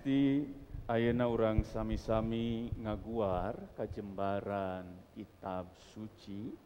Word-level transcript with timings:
Gusti 0.00 0.48
Ayeuna 0.88 1.28
orang 1.28 1.60
sami-sami 1.60 2.72
ngaguar 2.80 3.52
kajembaran 3.76 4.88
kitab 5.12 5.68
suci. 5.92 6.56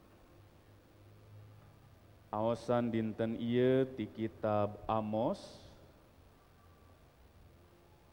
Awasan 2.31 2.95
dinten 2.95 3.35
ieu 3.43 3.91
ti 3.99 4.07
kitab 4.07 4.79
Amos. 4.87 5.43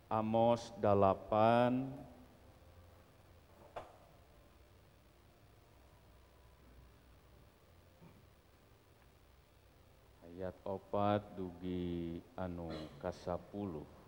Amos 0.09 0.73
8 0.81 0.89
ayat 10.33 10.57
opat 10.65 11.21
dugi 11.37 12.17
anu 12.33 12.73
kasapuluh 12.97 14.00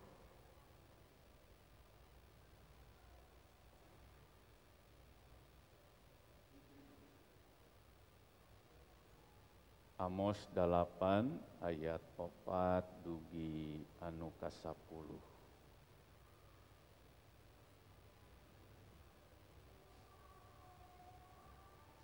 Amos 10.01 10.41
8 10.57 11.61
ayat 11.61 12.01
opat 12.17 12.81
dugi 13.05 13.85
anu 14.01 14.33
kasapuluh. 14.41 15.21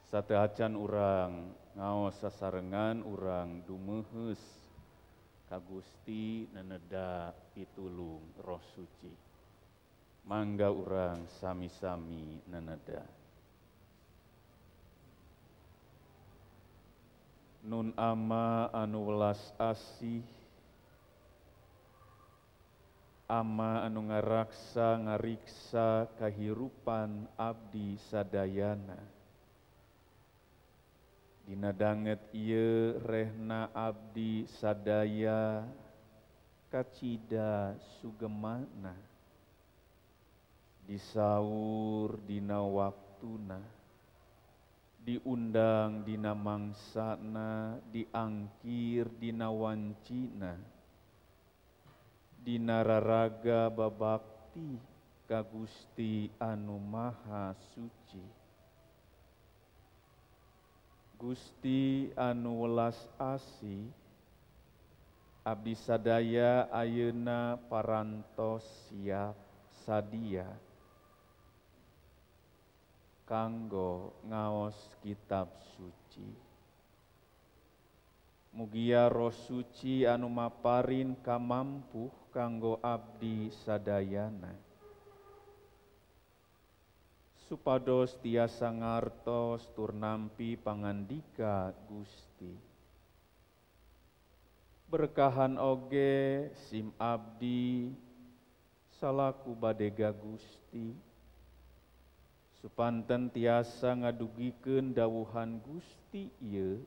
Sateacan 0.05 0.73
urang 0.77 1.53
ngaos 1.73 2.17
sasarengan 2.21 3.01
urang 3.05 3.61
dumehes 3.65 4.41
kagusti 5.49 6.45
neneda 6.53 7.33
pitulung 7.57 8.21
roh 8.41 8.61
suci. 8.73 9.13
Mangga 10.29 10.69
urang 10.69 11.25
sami-sami 11.41 12.41
neneda 12.45 13.18
Nun 17.69 17.93
ama 17.93 18.65
anu 18.73 19.13
welas 19.13 19.37
asih. 19.61 20.25
Ama 23.29 23.85
anu 23.85 24.09
ngaraksa 24.09 24.97
ngariksa 25.05 26.09
kahirupan 26.17 27.29
abdi 27.37 28.01
sadayana. 28.09 28.97
Dina 31.45 31.69
danget 31.69 32.17
ieu 32.33 32.97
rehna 33.05 33.69
abdi 33.69 34.49
sadaya 34.57 35.61
kacida 36.73 37.77
sugemana. 38.01 38.97
Disaur 40.89 42.17
dina 42.25 42.65
waktuna 42.65 43.61
diundang 45.03 46.03
dina 46.03 46.35
mangsana 46.35 47.79
diangkir 47.89 49.07
dina 49.19 49.47
wancina 49.49 50.59
dina 52.39 52.83
raraga 52.83 53.67
babakti 53.67 54.79
ka 55.29 55.45
Gusti 55.45 56.33
anu 56.41 56.81
maha 56.81 57.53
suci. 57.75 58.25
Gusti 61.19 62.09
anu 62.17 62.63
welas 62.65 62.97
asih 63.19 63.91
abdi 65.45 65.75
sadaya 65.75 66.65
ayeuna 66.71 67.59
parantos 67.69 68.65
siap 68.87 69.35
sadia 69.83 70.47
kanggo 73.29 74.17
ngaos 74.25 74.97
kitab 75.05 75.53
suci 75.77 76.25
Mugia 78.49 79.05
roh 79.05 79.29
suci 79.29 80.09
anu 80.09 80.25
maparin 80.25 81.13
kamampuh 81.21 82.09
kanggo 82.33 82.81
abdi 82.81 83.53
sadayana 83.53 84.57
supados 87.49 88.13
tiasa 88.21 88.69
ngartos 88.69 89.65
turnampi 89.73 90.53
pangandika 90.53 91.73
Gusti. 91.89 92.53
Berkahan 94.85 95.57
oge 95.57 96.53
sim 96.69 96.93
abdi 97.01 97.89
salaku 99.01 99.57
badega 99.57 100.13
Gusti. 100.13 100.93
Supanten 102.59 103.31
tiasa 103.31 103.95
ngadugikeun 103.95 104.91
dawuhan 104.91 105.63
Gusti 105.63 106.27
ieu 106.43 106.83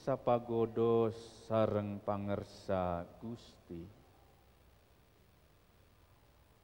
sapagodos 0.00 1.12
sareng 1.44 2.00
pangersa 2.00 3.04
Gusti. 3.20 3.84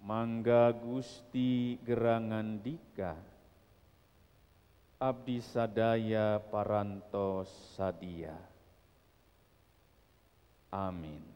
Mangga 0.00 0.72
Gusti 0.72 1.76
gerangan 1.82 2.62
dika 2.62 3.18
Abdi 5.02 5.42
sadaya 5.42 6.40
parantos 6.40 7.50
sadia 7.74 8.38
Amin 10.70 11.35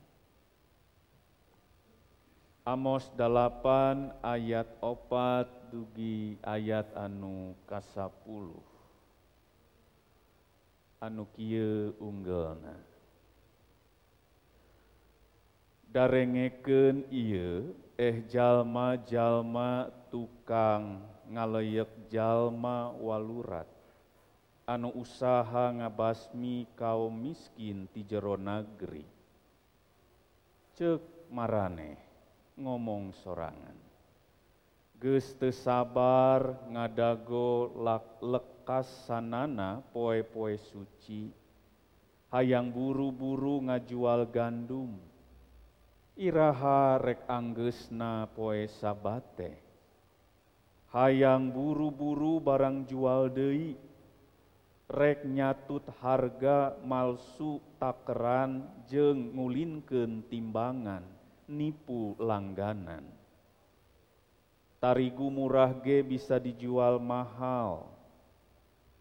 Amos 2.61 3.09
8 3.17 4.21
ayat 4.21 4.69
opat 4.85 5.49
dugi 5.73 6.37
ayat 6.45 6.93
anu 6.93 7.57
kasapuluh. 7.65 8.61
Anu 11.01 11.25
kieu 11.33 11.97
unggelna 11.97 12.77
darengeken 15.91 17.09
ieu 17.11 17.73
eh 17.99 18.23
jalma-jalma 18.31 19.91
tukang 20.13 21.01
ngaleyek 21.33 22.13
jalma 22.13 22.93
walurat. 22.95 23.67
Anu 24.69 24.95
usaha 24.95 25.73
ngabasmi 25.75 26.69
kaum 26.79 27.11
miskin 27.11 27.91
ti 27.91 28.07
jero 28.07 28.37
nagri 28.37 29.03
cek 30.79 31.03
maraneh 31.33 32.10
ngomong 32.61 33.17
sorangan. 33.25 33.77
Geus 35.01 35.33
teu 35.41 35.49
sabar 35.49 36.61
ngadago 36.69 37.73
lekas 38.21 38.85
sanana 39.09 39.81
poe-poe 39.97 40.61
suci. 40.61 41.33
Hayang 42.29 42.69
buru-buru 42.69 43.65
ngajual 43.65 44.29
gandum. 44.29 45.01
Iraha 46.21 47.01
rek 47.01 47.25
anggesna 47.25 48.29
poe 48.37 48.69
sabate. 48.69 49.57
Hayang 50.93 51.49
buru-buru 51.49 52.37
barang 52.39 52.85
jual 52.85 53.33
deui. 53.33 53.73
Rek 54.91 55.25
nyatut 55.25 55.89
harga 56.05 56.77
malsu 56.85 57.57
takeran 57.81 58.69
jeung 58.85 59.33
ngulinkeun 59.33 60.29
timbangan 60.29 61.20
nipu 61.51 62.15
langganan. 62.23 63.03
Tarigu 64.79 65.27
murah 65.29 65.75
ge 65.83 66.07
bisa 66.07 66.39
dijual 66.39 67.03
mahal. 67.03 67.91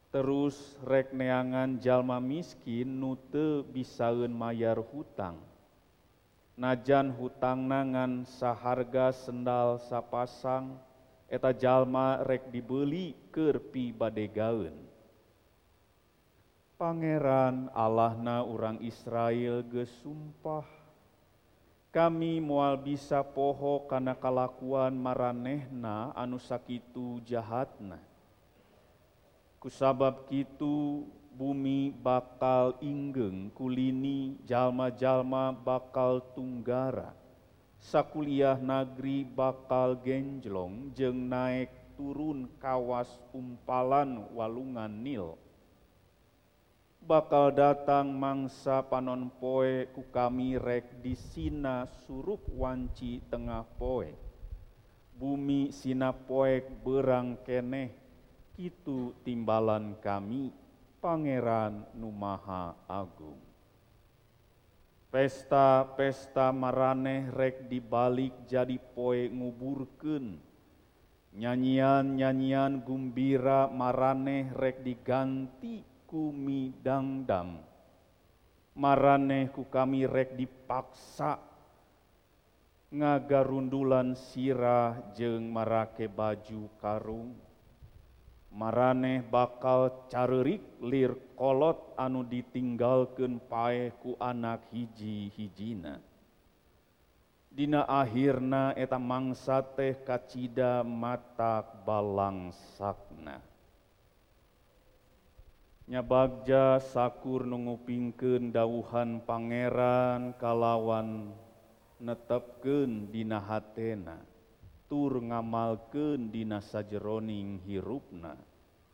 Terus 0.09 0.57
rek 0.81 1.13
neangan 1.13 1.77
jalma 1.77 2.17
miskin 2.17 2.89
nu 2.89 3.13
teu 3.29 3.61
bisaeun 3.61 4.33
mayar 4.33 4.81
hutang. 4.81 5.37
Najan 6.57 7.13
hutang 7.13 7.69
nangan 7.69 8.25
saharga 8.25 9.13
sendal 9.13 9.79
sapasang 9.85 10.75
eta 11.29 11.53
jalma 11.53 12.25
rek 12.25 12.49
dibeli 12.49 13.13
kerpi 13.29 13.93
badegaun 13.93 14.73
Pangeran 16.79 17.69
Allahna 17.75 18.41
orang 18.47 18.81
Israel 18.81 19.61
gesumpah 19.67 20.65
kami 21.89 22.37
mual 22.37 22.77
bisa 22.77 23.25
poho 23.25 23.89
karena 23.89 24.13
kalakuan 24.13 24.93
maranehna 24.93 26.13
anu 26.13 26.37
sakitu 26.37 27.17
jahatna. 27.25 27.97
Kusabab 29.57 30.29
kitu 30.29 31.03
bumi 31.33 31.89
bakal 31.91 32.77
inggeng 32.79 33.49
kulini 33.57 34.37
jalma-jalma 34.45 35.51
bakal 35.51 36.21
tunggara. 36.37 37.11
Sakuliah 37.79 38.59
nagri 38.59 39.25
bakal 39.25 39.97
genjlong 39.97 40.93
jeng 40.93 41.27
naik 41.31 41.71
turun 41.97 42.47
kawas 42.61 43.09
umpalan 43.33 44.29
walungan 44.35 44.91
Nil 44.91 45.39
bakal 46.99 47.51
datang 47.55 48.11
mangsa 48.11 48.83
panon 48.83 49.31
poe 49.39 49.87
ku 49.95 50.03
kami 50.11 50.59
rek 50.59 50.99
di 50.99 51.15
sina 51.15 51.87
surup 52.03 52.43
wanci 52.51 53.23
tengah 53.31 53.63
poe. 53.79 54.11
Bumi 55.15 55.71
sina 55.75 56.15
poek 56.15 56.83
berang 56.83 57.39
keneh 57.43 57.91
kitu 58.55 59.11
timbalan 59.23 59.99
kami 59.99 60.51
pangeran 61.03 61.83
numaha 61.95 62.75
agung. 62.87 63.39
Pesta-pesta 65.09 66.53
maraneh 66.53 67.33
rek 67.33 67.65
dibalik 67.65 68.45
jadi 68.45 68.77
poe 68.77 69.25
nguburken 69.25 70.37
nyanyian-nyanyian 71.33 72.85
gumbira 72.85 73.65
maraneh 73.73 74.53
rek 74.53 74.85
diganti 74.85 75.88
kumi 76.09 76.73
dangdang 76.81 77.61
maraneh 78.73 79.53
ku 79.53 79.69
kami 79.69 80.09
rek 80.09 80.33
dipaksa 80.33 81.37
ngagarundulan 82.89 84.17
sirah 84.17 85.13
jeng 85.13 85.53
marake 85.53 86.09
baju 86.09 86.65
karung 86.81 87.37
maraneh 88.49 89.21
bakal 89.21 90.09
carerik 90.09 90.65
lir 90.81 91.13
kolot 91.37 91.93
anu 91.93 92.25
ditinggalkan 92.25 93.37
pae 93.45 93.93
ku 94.01 94.17
anak 94.17 94.65
hiji-hijina. 94.73 96.01
Dina 97.49 97.85
akhirna 97.85 98.73
eta 98.77 98.97
mangsa 99.01 99.61
teh 99.61 99.97
kacida 100.05 100.85
mata 100.85 101.61
balang 101.61 102.53
sakna. 102.77 103.48
Nyabagja 105.89 106.77
sakur 106.77 107.49
nungupingkeun 107.49 108.53
dawuhan 108.53 109.25
pangeran 109.25 110.37
kalawan 110.37 111.33
netepkeun 111.97 113.09
dina 113.09 113.41
hatena 113.41 114.21
tur 114.85 115.17
ngamalkeun 115.17 116.29
dina 116.29 116.61
sajeroning 116.61 117.65
hirupna. 117.65 118.37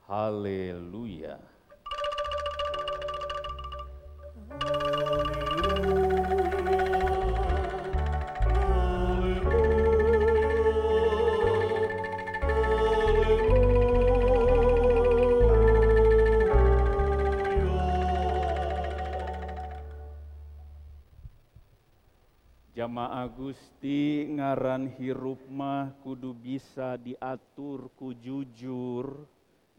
Haleluya. 0.08 1.36
Gusti 23.30 24.30
ngaran 24.30 24.94
hirup 24.98 25.42
mah 25.50 25.94
kudu 26.06 26.38
bisa 26.38 26.98
diatur 27.02 27.90
ku 27.98 28.14
jujur, 28.14 29.26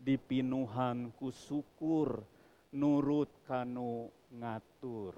dipinuhan 0.02 1.14
ku 1.14 1.30
syukur, 1.30 2.26
nurut 2.74 3.30
kanu 3.46 4.10
ngatur. 4.34 5.14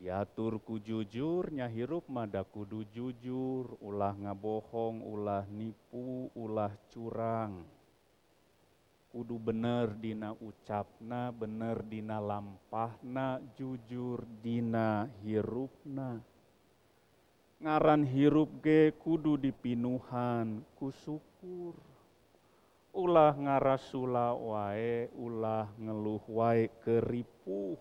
Diatur 0.00 0.60
ku 0.64 0.80
jujur, 0.80 1.52
nyahirup 1.52 2.08
mada 2.08 2.44
kudu 2.44 2.88
jujur, 2.88 3.76
ulah 3.84 4.16
ngabohong, 4.16 5.04
ulah 5.04 5.44
nipu, 5.48 6.32
ulah 6.32 6.72
curang 6.88 7.79
kudu 9.10 9.42
bener 9.42 9.90
dina 9.98 10.30
ucapna 10.38 11.34
bener 11.34 11.82
dina 11.82 12.22
lampahna 12.22 13.42
jujur 13.58 14.22
dina 14.38 15.10
hirupna. 15.26 16.22
Ngaran 17.60 18.06
hirup 18.06 18.62
ge 18.62 18.94
kudu 18.96 19.36
dipinuhan 19.36 20.62
ku 20.78 20.94
syukur 20.94 21.74
ulah 22.94 23.34
ngarasula 23.34 24.34
wae 24.34 25.10
ulah 25.18 25.66
ngeluh 25.76 26.22
wae 26.30 26.70
keripuh. 26.80 27.78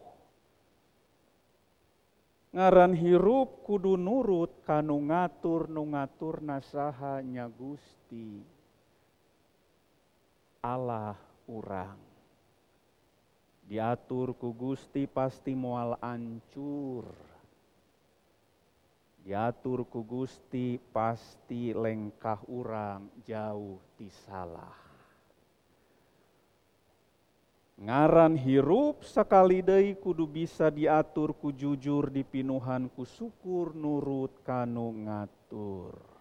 Ngaran 2.49 2.97
hirup 2.97 3.61
kudu 3.61 3.93
nurut 3.93 4.65
kanu 4.65 4.97
ngatur 5.05 5.69
nu 5.69 5.85
ngatur 5.93 6.41
nasaha 6.41 7.21
nya 7.21 7.45
Gusti 7.45 8.41
Allah 10.59 11.15
urang. 11.47 11.95
Diatur 13.63 14.35
ku 14.35 14.51
Gusti 14.51 15.07
pasti 15.07 15.55
mual 15.55 15.95
ancur. 16.03 17.07
Diatur 19.23 19.87
ku 19.87 20.03
Gusti 20.03 20.75
pasti 20.91 21.71
lengkah 21.71 22.43
urang 22.51 23.07
jauh 23.23 23.79
ti 23.95 24.11
salah. 24.27 24.75
Ngaran 27.79 28.35
hirup 28.35 29.07
sekali 29.07 29.63
deui 29.63 29.95
kudu 29.95 30.27
bisa 30.27 30.67
diatur 30.67 31.31
ku 31.31 31.55
jujur 31.55 32.11
dipinuhan 32.11 32.91
ku 32.91 33.07
syukur 33.07 33.71
nurut 33.71 34.43
kanu 34.43 34.91
ngatur. 35.07 36.18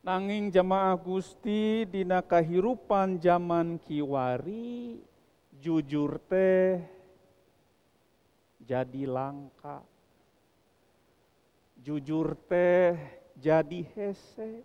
Nanging 0.00 0.48
jamaah 0.48 0.96
Gusti 0.96 1.84
dina 1.84 2.24
kahirupan 2.24 3.20
zaman 3.20 3.76
kiwari 3.84 4.96
jujur 5.60 6.16
teh 6.24 6.80
jadi 8.64 9.04
langka. 9.04 9.84
Jujur 11.84 12.32
teh 12.48 12.96
jadi 13.36 13.84
hese. 13.92 14.64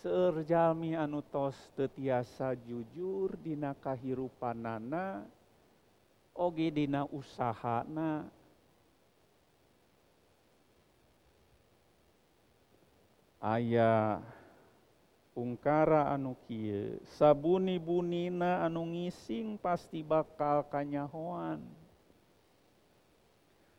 Seur 0.00 0.40
jalmi 0.48 0.96
anu 0.96 1.20
tos 1.20 1.58
tetiasa 1.76 2.56
jujur 2.56 3.36
dina 3.36 3.76
kahirupanana 3.76 5.20
oge 6.32 6.72
dina 6.72 7.04
usahana 7.04 8.24
aya 13.38 14.18
ungkara 15.38 16.10
anu 16.10 16.34
kieu 16.50 16.98
sabuni-bunina 17.14 18.66
anu 18.66 18.82
ngising 18.90 19.54
pasti 19.62 20.02
bakal 20.02 20.66
kanyahoan. 20.66 21.62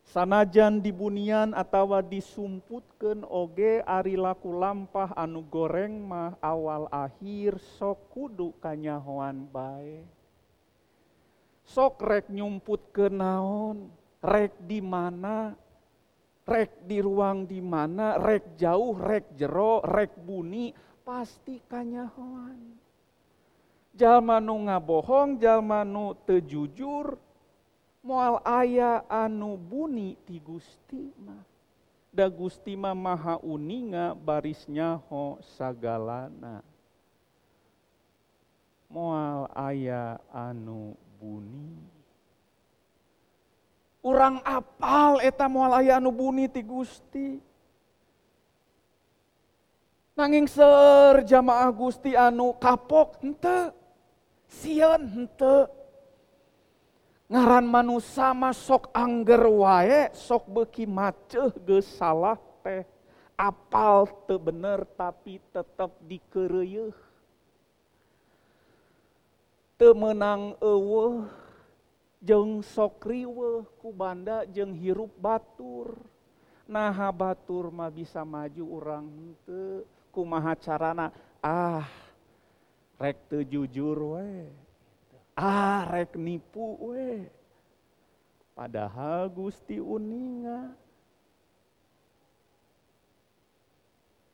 Sanajan 0.09 0.81
dibunian 0.81 1.53
atawa 1.53 2.01
disumputkeun 2.01 3.29
oge 3.29 3.86
ari 3.86 4.17
laku 4.17 4.50
lampah 4.57 5.13
anu 5.13 5.45
goreng 5.45 6.01
mah 6.01 6.34
awal 6.41 6.89
akhir 6.89 7.62
sok 7.77 8.10
kudu 8.10 8.57
kanyahoan 8.57 9.45
bae. 9.53 10.01
Sok 11.62 12.01
rek 12.01 12.25
nyumput 12.34 12.89
ke 12.89 13.05
naon 13.13 13.93
rek 14.25 14.57
di 14.65 14.81
mana 14.81 15.53
rek 16.50 16.89
di 16.89 16.98
ruang 16.98 17.46
di 17.46 17.62
mana, 17.62 18.18
rek 18.18 18.58
jauh, 18.58 18.98
rek 18.98 19.38
jero, 19.38 19.86
rek 19.86 20.18
bunyi, 20.18 20.74
pasti 21.06 21.62
kanyahoan. 21.70 22.58
Jalma 23.94 24.41
nu 24.41 24.65
ngabohong, 24.65 25.38
jalma 25.38 25.86
nu 25.86 26.18
tejujur, 26.25 27.13
moal 28.01 28.41
aya 28.41 29.06
anu 29.06 29.53
buni 29.53 30.18
ti 30.25 30.41
Gusti 30.41 31.13
mah. 31.22 31.46
Da 32.10 32.25
Gusti 32.25 32.74
mah 32.74 32.98
maha 32.98 33.38
uninga 33.38 34.18
barisnya 34.18 34.98
ho 34.98 35.38
sagalana. 35.53 36.65
Moal 38.89 39.46
aya 39.53 40.18
anu 40.34 40.98
buni 41.22 41.99
orang 44.03 44.39
apal 44.48 45.20
eta 45.20 45.46
moal 45.51 45.75
aya 45.75 46.00
anu 46.00 46.12
buni 46.12 46.48
ti 46.48 46.63
Gusti. 46.63 47.39
Nanging 50.15 50.48
ser 50.51 51.24
jamaah 51.24 51.72
Gusti 51.72 52.15
anu 52.15 52.56
kapok 52.60 53.24
hente 53.24 53.72
sieun 54.51 55.08
hente 55.08 55.72
ngaran 57.29 57.63
manusia 57.70 58.36
mah 58.36 58.51
sok 58.51 58.91
angger 58.91 59.44
wae 59.48 60.12
sok 60.12 60.44
beki 60.50 60.84
maceh 60.89 61.56
geus 61.63 61.88
salah 61.88 62.36
teh. 62.63 62.84
Apal 63.39 64.03
teu 64.27 64.36
bener 64.36 64.84
tapi 65.00 65.39
tetep 65.56 65.96
dikeureueuh 66.03 66.91
teu 69.79 69.96
menang 69.96 70.60
eueuh 70.60 71.24
jeng 72.19 72.59
sok 72.63 73.07
riweuh 73.07 73.63
ku 73.79 73.95
banda 73.95 74.43
jeng 74.47 74.75
hirup 74.75 75.11
batur 75.19 75.95
naha 76.67 77.09
batur 77.09 77.71
mah 77.71 77.89
bisa 77.89 78.21
maju 78.27 78.63
orang 78.67 79.05
henteu 79.07 79.88
kumaha 80.11 80.53
carana 80.59 81.09
ah 81.39 81.88
rek 82.99 83.17
teu 83.31 83.41
jujur 83.47 84.19
we. 84.19 84.51
Ah, 85.39 85.88
rek 85.88 86.19
nipu 86.19 86.75
we. 86.83 87.31
Padahal 88.51 89.31
Gusti 89.31 89.79
uninga. 89.79 90.75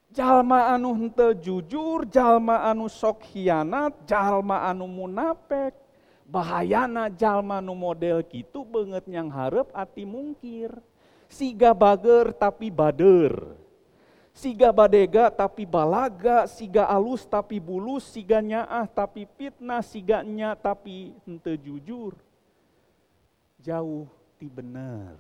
Jalma 0.10 0.74
anu 0.74 0.98
henteu 0.98 1.38
jujur, 1.38 2.10
jalma 2.10 2.66
anu 2.66 2.90
sok 2.90 3.22
hianat, 3.30 3.94
jalma 4.10 4.66
anu 4.66 4.90
munafik. 4.90 5.78
Bahayana 6.26 7.08
jalma 7.14 7.62
nu 7.62 7.78
model 7.78 8.26
gitu 8.26 8.66
banget 8.66 9.06
yang 9.06 9.30
harap 9.30 9.70
ati 9.72 10.04
mungkir. 10.04 10.74
Siga 11.30 11.74
bager 11.74 12.34
tapi 12.34 12.74
bader 12.74 13.66
siga 14.36 14.76
badega 14.76 15.32
tapi 15.32 15.64
balaga, 15.64 16.44
siga 16.46 16.92
alus 16.92 17.24
tapi 17.24 17.58
bulus, 17.58 18.04
siga 18.12 18.44
nyaah 18.44 18.86
tapi 18.92 19.24
fitnah, 19.40 19.80
siga 19.80 20.22
nya 20.22 20.54
tapi 20.60 21.16
hente 21.24 21.56
jujur. 21.56 22.20
Jauh 23.64 24.06
ti 24.36 24.52
bener. 24.52 25.16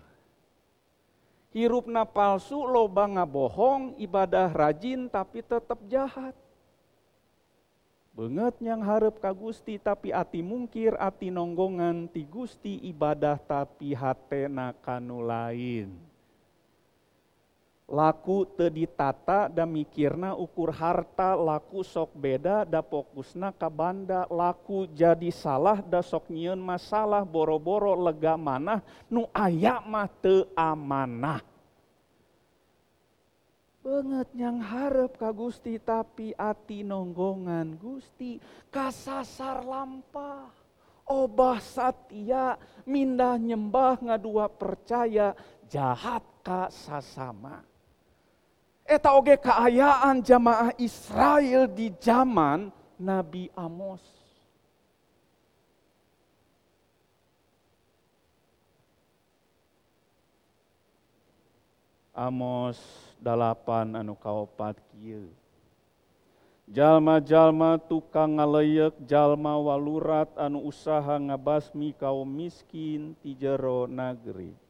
Hirupna 1.55 2.03
palsu, 2.03 2.67
loba 2.67 3.07
ngabohong, 3.07 3.95
ibadah 4.03 4.51
rajin 4.51 5.07
tapi 5.07 5.39
tetap 5.39 5.79
jahat. 5.87 6.35
Banget 8.15 8.63
yang 8.63 8.79
harap 8.79 9.19
ka 9.19 9.35
Gusti 9.35 9.75
tapi 9.75 10.15
ati 10.15 10.39
mungkir, 10.39 10.95
ati 10.95 11.27
nonggongan 11.27 12.07
ti 12.07 12.23
Gusti 12.23 12.79
ibadah 12.87 13.35
tapi 13.43 13.91
hatena 13.91 14.71
kanu 14.71 15.19
lain. 15.19 15.91
Laku 17.91 18.47
te 18.47 18.71
ditata 18.71 19.51
da 19.51 19.67
mikirna 19.67 20.31
ukur 20.31 20.71
harta 20.71 21.35
laku 21.35 21.83
sok 21.83 22.15
beda 22.15 22.63
da 22.63 22.79
fokusna 22.79 23.51
ka 23.51 23.67
banda 23.67 24.23
laku 24.31 24.87
jadi 24.89 25.29
salah 25.29 25.83
da 25.83 25.99
sok 25.99 26.31
masalah 26.57 27.21
boro-boro 27.27 27.93
lega 27.99 28.39
manah 28.39 28.79
nu 29.05 29.27
aya 29.35 29.83
mah 29.85 30.09
teu 30.23 30.49
amanah 30.57 31.43
banget 33.85 34.29
yang 34.33 34.57
harap 34.65 35.13
ka 35.13 35.29
Gusti 35.29 35.77
tapi 35.77 36.33
ati 36.33 36.81
nonggongan 36.81 37.77
Gusti 37.77 38.41
kasasar 38.73 39.61
lampah 39.61 40.49
obah 41.05 41.61
satia 41.61 42.57
mindah 42.89 43.37
nyembah 43.37 44.01
ngadua 44.01 44.49
percaya 44.49 45.37
jahat 45.69 46.25
ka 46.41 46.73
sasama 46.73 47.61
Eta 48.85 49.17
oge 49.17 49.37
keayaan 49.41 50.21
jamaah 50.21 50.69
Israel 50.77 51.65
di 51.65 51.89
zaman 51.97 52.69
Nabi 53.01 53.49
Amos. 53.57 54.05
Amos 62.13 63.04
dalapan 63.21 63.95
anu 63.99 64.15
kaopat 64.15 64.79
kieu. 64.91 65.29
Jalma-jalma 66.65 67.77
tukang 67.77 68.41
ngaleyek 68.41 68.97
jalma 69.05 69.53
walurat 69.61 70.33
anu 70.33 70.65
usaha 70.65 71.21
ngabasmi 71.21 71.93
kaum 71.93 72.25
miskin 72.25 73.13
ti 73.21 73.37
jero 73.37 73.85
nageri 73.85 74.65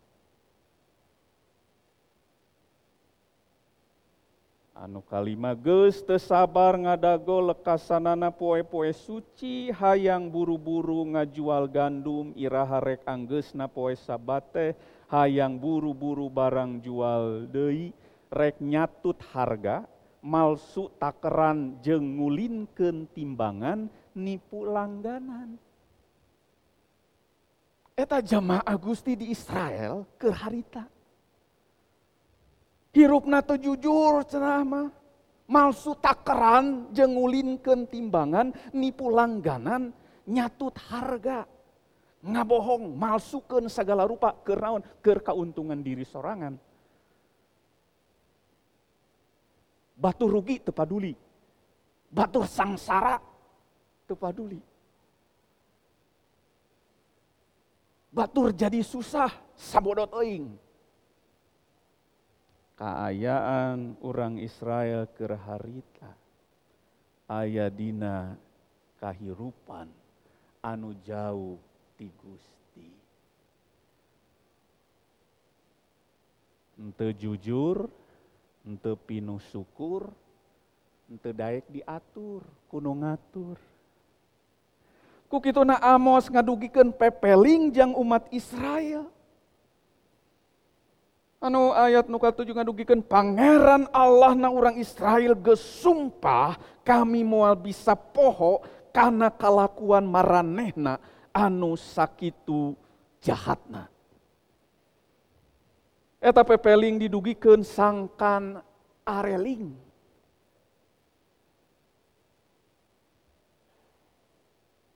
anu 4.75 4.99
kalima 4.99 5.55
geus 5.55 6.03
sabar 6.19 6.75
ngadago 6.75 7.39
lekasanana 7.47 8.27
poe-poe 8.27 8.91
suci 8.91 9.71
hayang 9.71 10.27
buru-buru 10.27 11.15
ngajual 11.15 11.71
gandum 11.71 12.35
iraha 12.35 12.83
rek 12.83 13.07
anggeusna 13.07 13.71
poe 13.71 13.95
sabate 13.95 14.75
hayang 15.07 15.55
buru-buru 15.55 16.27
barang 16.27 16.83
jual 16.83 17.47
deui 17.47 17.95
rek 18.31 18.61
nyatut 18.61 19.21
harga 19.33 19.85
malsu 20.25 20.89
takeran 20.97 21.77
jeung 21.85 22.17
ngulinkeun 22.17 23.05
timbangan 23.13 23.85
nipu 24.17 24.65
langganan. 24.65 25.61
Eta 27.95 28.19
jamaah 28.19 28.75
Gusti 28.75 29.15
di 29.15 29.31
Israel 29.31 30.03
ke 30.19 30.27
harita. 30.27 30.83
Hirupna 32.91 33.39
teu 33.39 33.55
jujur 33.55 34.25
cenah 34.27 34.63
mah. 34.67 34.87
Malsu 35.45 35.93
takeran 36.01 36.89
jengulinkeun 36.89 37.85
timbangan 37.85 38.49
nipu 38.73 39.13
langganan 39.13 39.93
nyatut 40.25 40.73
harga. 40.89 41.45
Ngabohong 42.25 42.97
malsukeun 42.97 43.69
segala 43.69 44.09
rupa 44.09 44.33
keur 44.41 44.57
naon? 44.57 44.81
Keur 45.05 45.21
diri 45.85 46.01
sorangan 46.01 46.57
batu 49.95 50.27
rugi 50.27 50.59
tepaduli 50.59 51.15
batu 52.11 52.43
sangsara 52.43 53.17
tepaduli 54.05 54.59
batur 58.11 58.55
jadi 58.55 58.79
susah 58.83 59.31
sabodot 59.55 60.11
eing 60.23 60.55
keayaan 62.75 63.95
orang 64.03 64.39
Israel 64.39 65.07
kerharita 65.15 66.11
aya 67.31 67.71
dina 67.71 68.35
kahirupan 68.99 69.89
anu 70.65 70.97
jauh 71.05 71.61
ti 71.95 72.11
Gusti. 72.19 72.89
Ente 76.75 77.07
jujur 77.15 77.87
ente 78.65 78.91
pinuh 79.05 79.37
syukur 79.53 80.09
ente 81.05 81.29
daek 81.29 81.69
diatur 81.69 82.41
kuno 82.65 82.91
ngatur 82.97 83.61
ku 85.29 85.37
kitu 85.37 85.61
na 85.61 85.77
Amos 85.77 86.25
ngadugikeun 86.25 86.89
pepeling 86.89 87.69
jang 87.69 87.93
umat 87.93 88.25
Israel 88.33 89.05
anu 91.45 91.77
ayat 91.77 92.09
nuka 92.09 92.33
tujuh 92.33 92.57
ngadugikan 92.57 93.05
pangeran 93.05 93.85
Allah 93.93 94.33
na 94.33 94.49
orang 94.49 94.81
Israel 94.81 95.37
gesumpah 95.37 96.57
kami 96.81 97.21
mual 97.21 97.53
bisa 97.53 97.93
poho 97.93 98.65
karena 98.89 99.29
kalakuan 99.29 100.09
maranehna 100.09 100.97
anu 101.29 101.77
sakitu 101.77 102.73
jahatna. 103.21 103.94
Eta 106.25 106.41
pepeling 106.41 106.97
didugikan 106.97 107.61
sangkan 107.61 108.57
areling. 109.05 109.77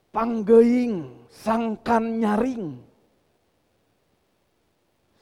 Panggeing 0.10 1.22
sangkan 1.30 2.18
nyaring. 2.18 2.82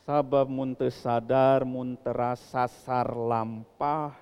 Sabab 0.07 0.47
mun 0.47 0.79
sadar 0.87 1.67
mun 1.67 1.99
sasar 2.39 3.11
lampah 3.11 4.15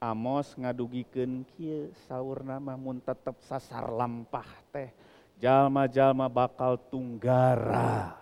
Amos 0.00 0.56
ngadugikeun 0.56 1.44
kieu 1.44 1.92
saur 2.08 2.40
nama 2.40 2.72
mun 2.80 3.04
tetep 3.04 3.36
sasar 3.44 3.92
lampah 3.92 4.48
teh. 4.72 4.88
Jalma-jalma 5.36 6.24
bakal 6.32 6.80
tunggara 6.88 8.19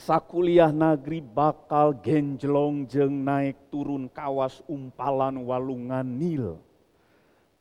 sakuliah 0.00 0.72
negeri 0.72 1.20
bakal 1.20 1.92
genjlong 2.00 2.88
jeng 2.88 3.20
naik 3.20 3.68
turun 3.68 4.08
kawas 4.08 4.64
umpalan 4.64 5.44
walungan 5.44 6.06
Nil. 6.06 6.56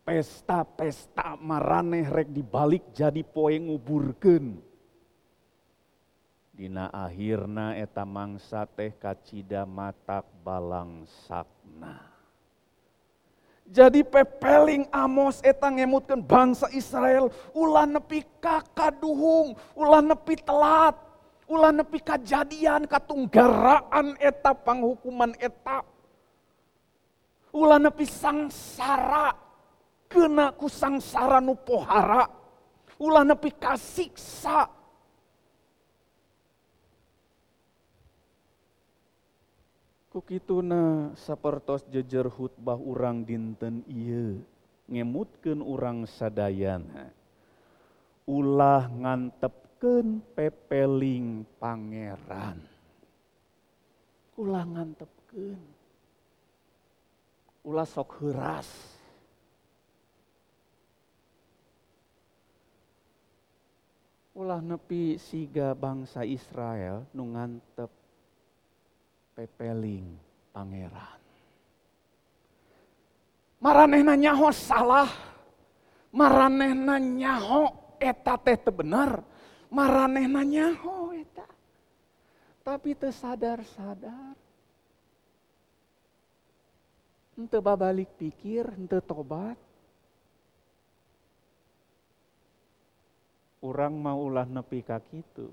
Pesta-pesta 0.08 1.38
maraneh 1.38 2.08
rek 2.08 2.32
dibalik 2.32 2.96
jadi 2.96 3.22
poe 3.22 3.54
nguburkeun. 3.60 4.58
Dina 6.56 6.92
akhirna 6.92 7.78
eta 7.78 8.04
mangsa 8.04 8.66
teh 8.66 8.92
kacida 8.96 9.64
matak 9.64 10.26
balang 10.42 11.06
sakna. 11.28 12.10
Jadi 13.70 14.02
pepeling 14.02 14.90
Amos 14.90 15.46
eta 15.46 15.70
ngemutkan 15.70 16.18
bangsa 16.18 16.66
Israel 16.74 17.30
ulah 17.54 17.86
nepi 17.86 18.26
kakaduhung, 18.42 19.54
ulah 19.78 20.02
nepi 20.02 20.42
telat, 20.42 20.98
ulah 21.50 21.74
nepi 21.74 22.00
kajadian 22.00 22.86
katunggaraan 22.86 24.16
eta 24.22 24.54
panghukuman 24.54 25.34
eta. 25.42 25.82
Ulah 27.50 27.82
nepi 27.82 28.06
sangsara, 28.06 29.34
kena 30.06 30.54
ku 30.54 30.70
sangsara 30.70 31.42
nu 31.42 31.58
pohara. 31.58 32.30
Ulah 33.02 33.26
nepi 33.26 33.50
kasiksa, 33.58 34.70
Kukituna 40.10 41.14
sapertos 41.14 41.86
jejer 41.86 42.26
hutbah 42.34 42.82
urang 42.82 43.22
dinten 43.22 43.86
iya. 43.86 44.42
ngemutkeun 44.90 45.62
urang 45.62 46.10
sadayana 46.10 47.14
ulah 48.26 48.90
ngantepkeun 49.80 50.20
pepeling 50.36 51.48
pangeran. 51.56 52.60
Ulah 54.36 54.68
ngantepkeun 54.68 55.64
ulah 57.60 57.84
sok 57.84 58.24
heuras 58.24 58.66
ulah 64.32 64.64
nepi 64.64 65.20
siga 65.20 65.76
bangsa 65.76 66.24
Israel 66.24 67.04
nu 67.16 67.36
ngantep 67.36 67.92
pepeling 69.36 70.08
pangeran. 70.52 71.20
Maranehna 73.64 74.16
nyaho 74.20 74.52
salah. 74.52 75.08
Maranehna 76.12 76.96
nyaho 77.00 77.96
eta 78.00 78.40
teh 78.40 78.60
teu 78.60 78.76
bener 79.70 79.78
maranehna 79.78 80.42
nyaho 80.42 81.14
eta. 81.14 81.46
Tapi 82.66 82.94
teu 82.98 83.14
sadar-sadar. 83.14 84.36
Henteu 87.38 87.64
babalik 87.64 88.12
pikir 88.20 88.68
henteu 88.76 89.00
tobat. 89.00 89.56
Orang 93.64 93.96
mau 93.96 94.28
ulah 94.28 94.44
nepi 94.44 94.84
ka 94.84 95.00
kitu. 95.00 95.48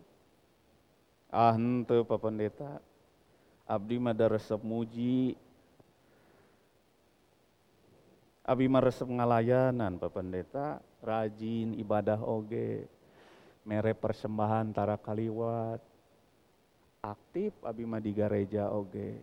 Ah 1.30 1.54
henteu 1.54 2.02
Pak 2.02 2.18
Pendeta. 2.18 2.82
Abdi 3.66 3.98
mah 3.98 4.14
resep 4.14 4.62
muji. 4.62 5.34
Abi 8.46 8.70
mah 8.70 8.78
resep 8.78 9.10
ngalayanan 9.10 9.98
Pak 9.98 10.10
Pendeta, 10.14 10.78
rajin 11.02 11.74
ibadah 11.74 12.22
oge, 12.22 12.86
mere 13.66 13.98
persembahan 13.98 14.70
tara 14.70 14.94
kaliwat, 14.94 15.82
aktif 17.02 17.50
abi 17.66 17.82
mah 17.82 17.98
di 17.98 18.14
gereja 18.14 18.70
oge. 18.70 19.18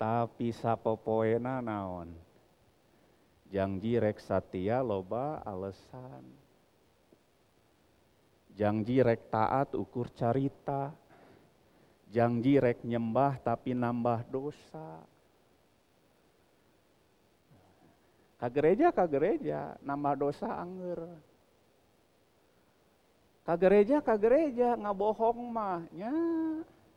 Tapi 0.00 0.48
sapopoena 0.56 1.60
naon? 1.60 2.08
Janji 3.52 4.00
rek 4.00 4.16
satia 4.16 4.80
loba 4.80 5.44
alasan. 5.44 6.24
Janji 8.56 9.04
rek 9.04 9.28
taat 9.28 9.76
ukur 9.76 10.08
carita. 10.16 10.92
Janji 12.08 12.56
rek 12.56 12.80
nyembah 12.80 13.36
tapi 13.44 13.76
nambah 13.76 14.24
dosa 14.32 15.04
Ka 18.36 18.52
gereja 18.52 18.92
ka 18.92 19.08
gereja, 19.08 19.80
nambah 19.80 20.14
dosa 20.20 20.60
anger. 20.60 21.08
Ka 23.46 23.54
gereja 23.54 24.02
ka 24.02 24.18
gereja, 24.18 24.74
ngabohong 24.74 25.54
nya 25.94 26.10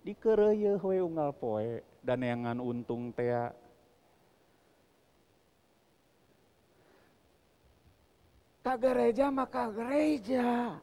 dikereye 0.01 0.81
we 0.81 0.97
unggal 0.97 1.29
poe, 1.29 1.85
dan 2.01 2.25
yangan 2.25 2.57
untung 2.57 3.13
tea. 3.13 3.53
Ka 8.65 8.73
gereja 8.81 9.29
mah 9.29 9.45
ka 9.45 9.69
gereja. 9.69 10.73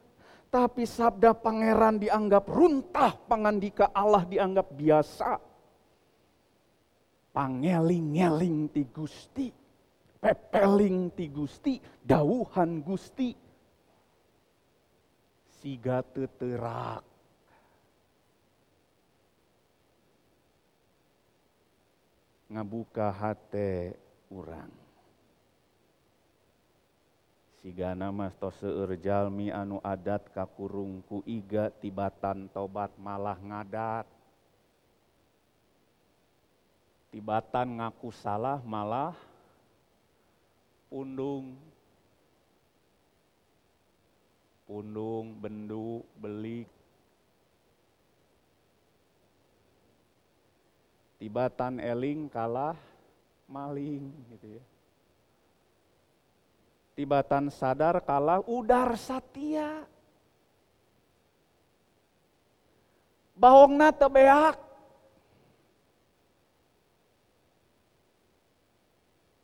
Tapi 0.47 0.87
sabda 0.87 1.35
pangeran 1.35 1.99
dianggap 1.99 2.47
runtah, 2.47 3.11
pangandika 3.27 3.91
Allah 3.91 4.23
dianggap 4.23 4.71
biasa. 4.71 5.35
Pangeling-ngeling 7.35 8.71
ti 8.71 8.87
Gusti 8.87 9.67
pepeling 10.17 11.13
ti 11.13 11.29
Gusti, 11.29 11.77
dawuhan 12.01 12.81
Gusti, 12.81 13.31
siga 15.59 16.05
teterak. 16.05 17.03
Ngabuka 22.47 23.11
hate 23.11 23.99
urang. 24.31 24.71
Siga 27.59 27.91
nama 27.91 28.31
to 28.31 28.47
seueur 28.55 28.95
jalmi 28.95 29.51
anu 29.51 29.83
adat 29.83 30.31
kakurung 30.31 31.03
ku 31.03 31.19
iga 31.27 31.67
tibatan 31.67 32.47
tobat 32.55 32.95
malah 32.95 33.35
ngadat. 33.35 34.07
Tibatan 37.11 37.83
ngaku 37.83 38.13
salah 38.15 38.63
malah 38.63 39.11
pundung, 40.87 41.59
pundung, 44.67 45.31
bendu, 45.39 46.03
belik, 46.19 46.67
tibatan 51.17 51.81
eling 51.81 52.29
kalah 52.29 52.77
maling 53.49 54.11
gitu 54.35 54.59
ya. 54.59 54.63
Tibatan 56.97 57.53
sadar 57.53 58.01
kalah 58.01 58.41
udar 58.45 58.97
satia. 58.97 59.85
Bahongna 63.37 63.93
tebeak. 63.93 64.57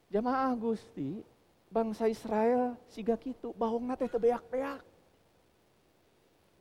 Jamaah 0.09 0.53
Gusti, 0.57 1.25
bangsa 1.73 2.05
Israel 2.05 2.77
siga 2.89 3.17
kitu 3.17 3.49
bahongna 3.57 3.97
teh 3.97 4.09
tebeak-beak. 4.09 4.92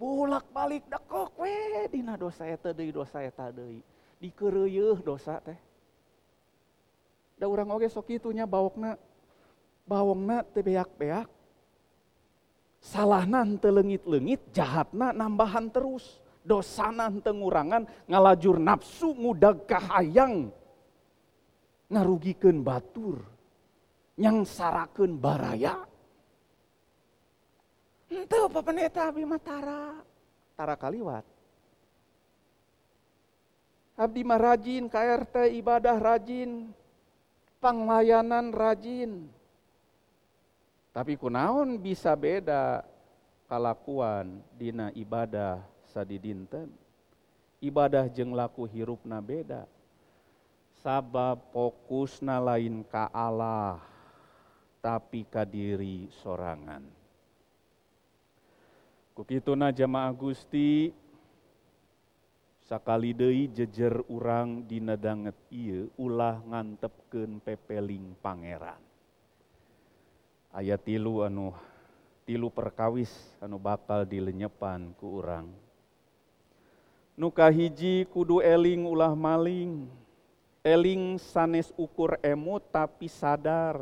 Bulak 0.03 0.51
balik 0.51 0.83
dekok 0.91 1.39
we 1.39 1.87
dina 1.87 2.19
dosa 2.19 2.43
eta 2.51 2.75
deui 2.75 2.91
dosa 2.91 3.23
eta 3.23 3.55
deui. 3.55 3.79
Dikeureueuh 4.19 4.99
dosa 4.99 5.39
teh. 5.39 5.55
Da 7.39 7.47
urang 7.47 7.71
oge 7.71 7.87
sok 7.87 8.11
kitu 8.11 8.35
nya 8.35 8.43
bawokna 8.43 8.99
bawongna 9.87 10.43
teu 10.51 10.67
beak-beak. 10.67 11.31
Salahna 12.83 13.47
henteu 13.47 13.71
leungit-leungit, 13.71 14.51
jahatna 14.51 15.15
nambahan 15.15 15.71
terus. 15.71 16.19
Dosana 16.43 17.07
henteu 17.07 17.39
ngurangan, 17.39 17.87
ngalajur 18.11 18.59
nafsu 18.59 19.15
ngudag 19.15 19.71
kahayang. 19.71 20.51
Ngarugikeun 21.87 22.59
batur 22.67 23.23
yang 24.19 24.43
sarakeun 24.43 25.15
baraya. 25.15 25.92
Ente 28.13 28.37
apa 28.37 28.61
pendeta 28.61 29.09
abdi 29.09 29.25
matara. 29.25 29.97
Tara 30.53 30.77
kaliwat. 30.77 31.25
Abdi 33.97 34.21
mah 34.21 34.37
rajin, 34.37 34.85
KRT 34.85 35.57
ibadah 35.57 35.97
rajin, 35.97 36.69
panglayanan 37.57 38.53
rajin. 38.53 39.33
Tapi 40.93 41.17
kunaon 41.17 41.81
bisa 41.81 42.13
beda 42.13 42.85
kalakuan 43.49 44.45
dina 44.61 44.93
ibadah 44.93 45.65
sadidinten. 45.89 46.69
Ibadah 47.65 48.13
jeng 48.13 48.37
laku 48.37 48.69
hirupna 48.69 49.25
beda. 49.25 49.65
Sabab 50.85 51.49
fokusna 51.55 52.37
lain 52.43 52.85
ka 52.85 53.09
Allah 53.09 53.81
tapi 54.83 55.25
kadiri 55.25 56.13
sorangan. 56.21 57.02
Kukituna 59.13 59.69
jamaah 59.69 60.09
Gusti 60.17 60.89
sakali 62.65 63.13
deui 63.13 63.45
jejer 63.53 64.01
urang 64.09 64.65
dina 64.65 64.97
danget 64.97 65.37
ieu 65.53 65.93
ulah 66.01 66.41
ngantepkeun 66.49 67.45
pepeling 67.45 68.17
pangeran. 68.25 68.81
Ayat 70.49 70.81
tilu 70.81 71.29
anu 71.29 71.53
tilu 72.25 72.49
perkawis 72.49 73.13
anu 73.45 73.61
bakal 73.61 74.09
dilenyepan 74.09 74.97
ku 74.97 75.21
urang. 75.21 75.53
Nuka 77.13 77.53
hiji 77.53 78.09
kudu 78.09 78.41
eling 78.41 78.89
ulah 78.89 79.13
maling. 79.13 79.93
Eling 80.65 81.21
sanes 81.21 81.69
ukur 81.77 82.17
emut 82.25 82.65
tapi 82.73 83.13
sadar 83.13 83.77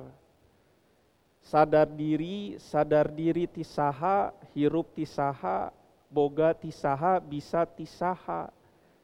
sadar 1.40 1.88
diri, 1.88 2.60
sadar 2.60 3.08
diri 3.10 3.48
tisaha, 3.48 4.32
hirup 4.52 4.92
tisaha, 4.92 5.72
boga 6.12 6.52
tisaha, 6.52 7.18
bisa 7.20 7.64
tisaha. 7.64 8.52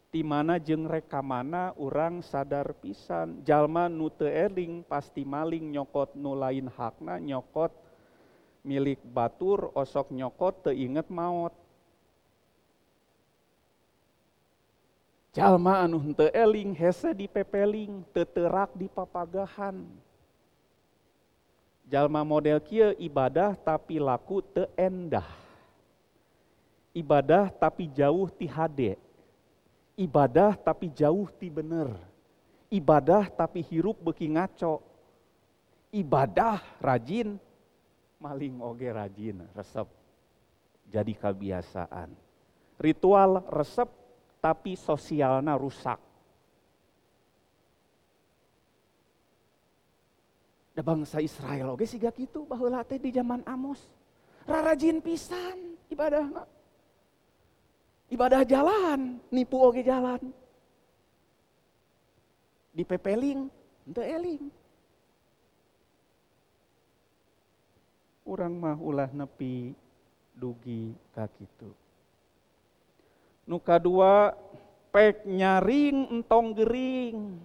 Di 0.06 0.24
mana 0.24 0.56
jeng 0.56 0.88
rekamana 0.88 1.76
orang 1.76 2.24
sadar 2.24 2.72
pisan. 2.80 3.44
Jalma 3.44 3.84
nu 3.84 4.08
eling 4.16 4.80
pasti 4.86 5.28
maling 5.28 5.76
nyokot 5.76 6.16
nu 6.16 6.32
lain 6.32 6.72
hakna 6.72 7.20
nyokot 7.20 7.68
milik 8.64 8.96
batur 9.04 9.68
osok 9.76 10.08
nyokot 10.16 10.72
teinget 10.72 11.12
maut. 11.12 11.52
Jalma 15.36 15.84
anu 15.84 16.00
henteu 16.00 16.32
eling 16.32 16.72
hese 16.72 17.12
di 17.12 17.28
pepeling, 17.28 18.00
teterak 18.16 18.72
di 18.72 18.88
papagahan 18.88 19.84
jalma 21.86 22.26
model 22.26 22.58
kia 22.62 22.92
ibadah 22.98 23.54
tapi 23.54 24.02
laku 24.02 24.42
teendah. 24.42 25.26
Ibadah 26.96 27.52
tapi 27.54 27.88
jauh 27.92 28.26
ti 28.32 28.50
hade. 28.50 28.98
Ibadah 29.96 30.58
tapi 30.58 30.90
jauh 30.92 31.28
ti 31.38 31.48
bener. 31.48 31.92
Ibadah 32.68 33.30
tapi 33.30 33.62
hirup 33.62 33.96
beki 34.02 34.34
ngaco. 34.34 34.82
Ibadah 35.94 36.60
rajin 36.82 37.38
maling 38.20 38.58
oge 38.60 38.88
rajin 38.90 39.44
resep. 39.54 39.88
Jadi 40.90 41.12
kebiasaan. 41.14 42.10
Ritual 42.76 43.44
resep 43.48 43.88
tapi 44.40 44.76
sosialnya 44.76 45.56
rusak 45.56 46.05
da 50.76 50.84
bangsa 50.84 51.24
Israel 51.24 51.72
oge 51.72 51.88
siga 51.88 52.12
gitu 52.12 52.44
baheula 52.44 52.84
teh 52.84 53.00
di 53.00 53.08
zaman 53.08 53.40
Amos. 53.48 53.80
Rarajin 54.44 55.00
pisan 55.00 55.80
ibadah 55.88 56.44
ibadah 58.12 58.44
jalan 58.44 59.16
nipu 59.32 59.56
oge 59.56 59.80
jalan. 59.80 60.20
Di 62.76 62.84
pepeling 62.84 63.48
ente 63.88 64.04
eling. 64.04 64.44
Orang 68.28 68.60
mah 68.60 68.76
ulah 68.76 69.08
nepi 69.08 69.72
dugi 70.36 70.92
kakitu 71.16 71.72
nu 73.46 73.62
kadua 73.62 74.34
pek 74.90 75.22
nyaring 75.22 76.18
entong 76.18 76.50
gering 76.50 77.38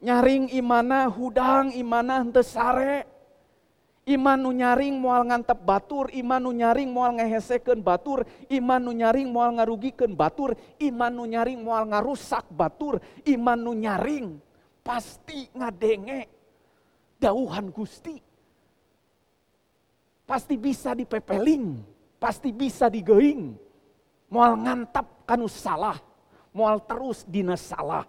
nyaring 0.00 0.48
imana 0.52 1.06
hudang 1.08 1.72
imana 1.76 2.24
henteu 2.24 2.44
sare. 2.44 3.06
Iman 4.08 4.42
nu 4.42 4.50
nyaring 4.50 4.96
moal 4.96 5.28
ngantep 5.28 5.60
batur 5.62 6.10
iman 6.10 6.40
nu 6.42 6.50
nyaring 6.50 6.90
moal 6.90 7.14
ngehesekeun 7.20 7.78
batur 7.84 8.26
iman 8.50 8.80
nu 8.82 8.90
nyaring 8.96 9.28
moal 9.30 9.54
ngarugikeun 9.54 10.18
batur 10.18 10.56
iman 10.82 11.12
nu 11.14 11.28
nyaring 11.30 11.60
moal 11.62 11.86
ngarusak 11.86 12.48
batur 12.50 12.98
iman 13.28 13.60
nu 13.60 13.70
nyaring 13.76 14.40
pasti 14.82 15.46
ngadenge 15.54 16.26
dauhan 17.22 17.70
Gusti. 17.70 18.18
Pasti 20.26 20.58
bisa 20.58 20.96
dipepeling 20.96 21.78
pasti 22.20 22.52
bisa 22.52 22.92
digeing 22.92 23.56
moal 24.28 24.60
ngantap 24.60 25.24
kanu 25.24 25.48
salah 25.48 25.96
moal 26.52 26.84
terus 26.84 27.24
dina 27.24 27.56
salah 27.56 28.04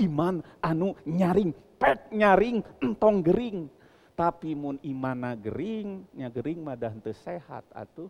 iman 0.00 0.42
anu 0.58 0.98
nyaring 1.06 1.54
pek 1.78 2.10
nyaring 2.10 2.62
entong 2.82 3.22
gering. 3.22 3.70
Tapi 4.14 4.54
mun 4.54 4.78
imana 4.86 5.34
gering 5.34 6.06
nya 6.14 6.30
gering 6.30 6.62
mah 6.62 6.78
dah 6.78 6.90
henteu 6.94 7.14
sehat 7.14 7.66
atuh. 7.74 8.06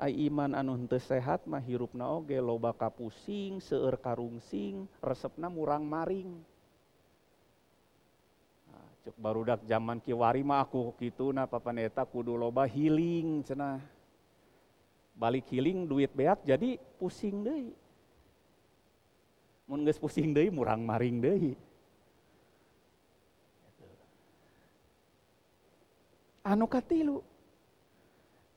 Ai 0.00 0.26
iman 0.26 0.50
anu 0.58 0.74
henteu 0.74 0.98
sehat 0.98 1.46
mah 1.46 1.62
hirupna 1.62 2.10
oge 2.10 2.34
loba 2.42 2.74
kapusing 2.74 3.62
seueur 3.62 3.94
karungsing 4.02 4.90
resepna 4.98 5.46
murang 5.46 5.86
maring. 5.86 6.34
Nah, 8.66 8.88
cek 9.06 9.14
barudak 9.14 9.62
zaman 9.62 10.02
kiwari 10.02 10.42
mah 10.42 10.66
aku 10.66 10.90
kitu 10.98 11.30
na 11.30 11.46
papaneta 11.46 12.02
kudu 12.02 12.34
loba 12.34 12.66
healing 12.66 13.46
cenah. 13.46 13.78
Balik 15.14 15.46
healing 15.54 15.86
duit 15.86 16.10
beak 16.10 16.42
jadi 16.42 16.82
pusing 16.98 17.46
deui 17.46 17.70
mun 19.70 19.86
geus 19.86 20.02
pusing 20.02 20.34
deui 20.34 20.50
murang 20.50 20.82
maring 20.82 21.22
deui. 21.22 21.54
Anu 26.42 26.66
katilu? 26.66 27.22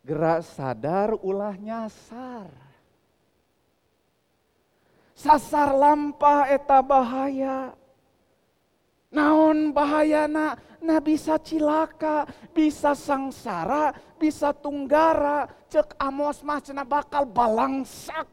Gerak 0.02 0.42
sadar 0.42 1.14
ulah 1.22 1.54
nyasar. 1.54 2.50
Sasar 5.14 5.78
lampah 5.78 6.50
eta 6.50 6.82
bahaya. 6.82 7.78
Naon 9.14 9.70
bahayana? 9.70 10.58
Nah 10.82 10.98
bisa 10.98 11.38
cilaka 11.38 12.26
bisa 12.58 12.98
sangsara 12.98 13.94
bisa 14.18 14.50
tunggara. 14.50 15.46
Cek 15.70 15.94
amos 16.02 16.42
mah 16.42 16.58
cena 16.58 16.82
bakal 16.82 17.30
balangsak. 17.30 18.26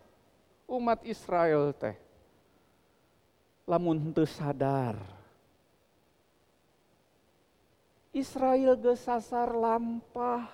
Umat 0.65 1.05
Israel 1.05 1.77
teh 1.77 2.10
lamun 3.67 3.99
henteu 3.99 4.29
sadar. 4.29 4.97
Israel 8.15 8.79
gesasar 8.79 9.51
lampah. 9.55 10.47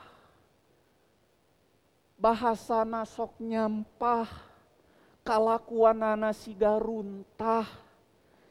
Bahasana 2.17 3.05
sok 3.05 3.37
nyampah. 3.41 4.29
Kalakuanana 5.27 6.33
siga 6.33 6.81
runtah. 6.81 7.69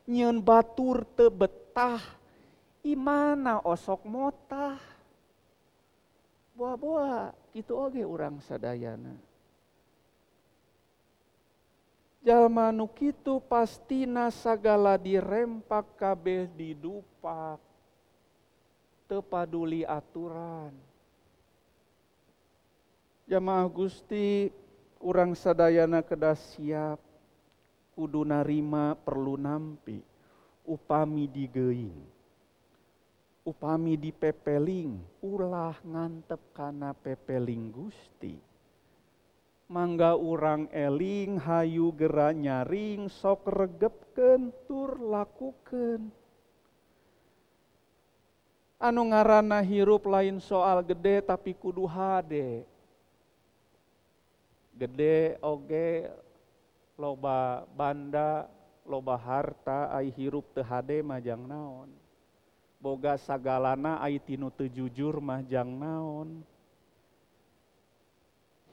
Nyen 0.06 0.38
batur. 0.38 1.04
Imana 2.86 3.60
osok 3.66 4.06
motah. 4.06 4.78
Buah-buah, 6.56 7.36
itu 7.52 7.76
oge 7.76 8.08
orang 8.08 8.40
sadayana 8.40 9.25
jalma 12.26 12.74
nu 12.74 12.90
kitu 12.90 13.38
pastina 13.46 14.34
sagala 14.34 14.98
dirempak 14.98 15.86
kabeh 15.94 16.50
didupak 16.58 17.62
tepaduli 19.06 19.86
aturan. 19.86 20.74
Jamaah 23.30 23.70
Gusti 23.70 24.50
kurang 24.98 25.38
sadayana 25.38 26.02
kedah 26.02 26.34
siap. 26.34 26.98
Kudu 27.94 28.28
narima 28.28 28.98
perlu 28.98 29.38
nampi. 29.38 30.02
Upami 30.66 31.30
digeing. 31.30 31.96
Upami 33.46 33.94
dipepeling 33.94 34.98
ulah 35.22 35.78
ngantep 35.86 36.42
kana 36.58 36.98
pepeling 36.98 37.70
Gusti 37.70 38.55
mangga 39.66 40.14
urang 40.14 40.70
eling 40.70 41.42
hayu 41.42 41.90
gera 41.98 42.30
nyaring 42.30 43.10
sok 43.10 43.50
regepken 43.50 44.54
tur 44.70 44.98
lakukan 45.02 46.14
anu 48.86 49.10
ngaranah 49.10 49.66
hirup 49.66 50.06
lain 50.06 50.38
soal 50.38 50.86
gede 50.86 51.26
tapi 51.26 51.58
kudu 51.58 51.90
hade. 51.90 52.62
Gede 54.76 55.40
oge 55.40 56.12
loba 57.00 57.64
banda 57.74 58.46
loba 58.84 59.16
harta 59.16 59.90
ai 59.90 60.12
hirup 60.12 60.46
teu 60.52 60.62
hade 60.62 61.00
majang 61.02 61.42
naon. 61.48 61.90
Boga 62.78 63.16
sagalana 63.18 63.98
ai 64.04 64.20
tinu 64.20 64.52
teu 64.52 64.70
jujur 64.70 65.24
majang 65.24 65.72
naon 65.80 66.44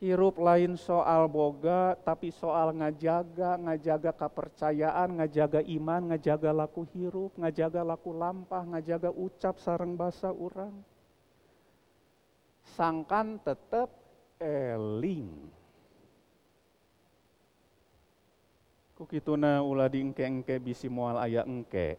hirup 0.02 0.42
lain 0.42 0.74
soal 0.74 1.30
boga 1.30 1.94
tapi 1.94 2.34
soal 2.34 2.74
ngajaga 2.74 3.54
ngajaga 3.54 4.10
kepercayaan 4.10 5.22
ngajaga 5.22 5.62
iman 5.62 6.10
ngajaga 6.10 6.50
laku 6.50 6.82
hirup 6.90 7.30
ngajaga 7.38 7.86
laku 7.86 8.10
lampah 8.10 8.66
ngajaga 8.66 9.14
ucap 9.14 9.62
sarang 9.62 9.94
bahasa 9.94 10.34
orang 10.34 10.74
sangkan 12.74 13.38
tetap 13.46 13.94
eling. 14.42 15.30
Kukituna 18.98 19.62
ulah 19.62 19.90
diengke-engke 19.90 20.62
bisi 20.62 20.86
mual 20.86 21.18
aya 21.18 21.42
engke. 21.42 21.98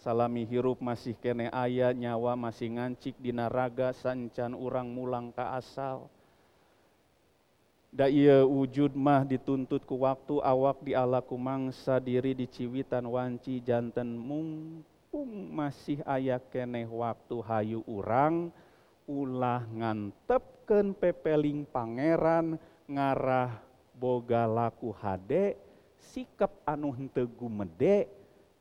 Salami 0.00 0.48
hirup 0.48 0.80
masih 0.80 1.12
kene 1.18 1.52
aya 1.52 1.92
nyawa 1.92 2.32
masih 2.32 2.72
ngancik 2.72 3.20
dinaraga 3.20 3.92
sancan 3.92 4.56
urang 4.56 4.88
mulang 4.88 5.28
ka 5.28 5.58
asal 5.60 6.08
Da 7.90 8.06
iya 8.06 8.46
wujud 8.46 8.94
mah 8.94 9.26
dituntut 9.26 9.82
ku 9.82 10.06
waktu 10.06 10.38
awak 10.38 10.78
di 10.86 10.94
alaku 10.94 11.34
mangsa 11.34 11.98
diri 11.98 12.38
di 12.38 12.46
ciwitan 12.46 13.02
wanci 13.02 13.58
janten 13.58 14.14
mumpung 14.14 15.50
masih 15.50 15.98
ayah 16.06 16.38
keneh 16.38 16.86
waktu 16.86 17.42
hayu 17.42 17.82
urang 17.90 18.54
ulah 19.10 19.66
ngantepken 19.74 20.94
pepeling 20.94 21.66
pangeran 21.66 22.62
ngarah 22.86 23.58
boga 23.98 24.46
laku 24.46 24.94
hade 24.94 25.58
sikap 25.98 26.54
anu 26.62 26.94
hente 26.94 27.26
gumede 27.26 28.06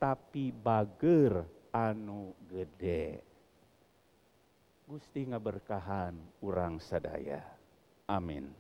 tapi 0.02 0.50
bager 0.50 1.46
anu 1.70 2.34
gede. 2.50 3.22
Gusti 4.90 5.22
ngaberkahan 5.30 6.18
urang 6.42 6.82
sadaya. 6.82 7.46
Amin 8.10 8.59